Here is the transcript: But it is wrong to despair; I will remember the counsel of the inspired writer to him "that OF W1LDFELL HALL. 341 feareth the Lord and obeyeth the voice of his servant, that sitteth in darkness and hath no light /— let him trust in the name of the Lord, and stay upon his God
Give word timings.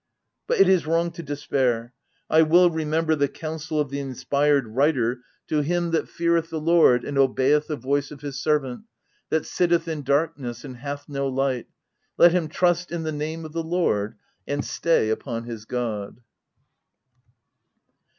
But 0.47 0.59
it 0.59 0.67
is 0.67 0.87
wrong 0.87 1.11
to 1.11 1.21
despair; 1.21 1.93
I 2.27 2.41
will 2.41 2.71
remember 2.71 3.15
the 3.15 3.27
counsel 3.27 3.79
of 3.79 3.91
the 3.91 3.99
inspired 3.99 4.69
writer 4.69 5.19
to 5.49 5.61
him 5.61 5.91
"that 5.91 5.99
OF 6.05 6.09
W1LDFELL 6.09 6.09
HALL. 6.09 6.17
341 6.17 6.17
feareth 6.17 6.49
the 6.49 6.59
Lord 6.59 7.05
and 7.05 7.17
obeyeth 7.19 7.67
the 7.67 7.75
voice 7.75 8.09
of 8.09 8.21
his 8.21 8.39
servant, 8.41 8.85
that 9.29 9.45
sitteth 9.45 9.87
in 9.87 10.01
darkness 10.01 10.63
and 10.65 10.77
hath 10.77 11.07
no 11.07 11.27
light 11.27 11.67
/— 11.85 11.99
let 12.17 12.31
him 12.31 12.49
trust 12.49 12.91
in 12.91 13.03
the 13.03 13.11
name 13.11 13.45
of 13.45 13.53
the 13.53 13.61
Lord, 13.61 14.15
and 14.47 14.65
stay 14.65 15.11
upon 15.11 15.43
his 15.43 15.65
God 15.65 16.21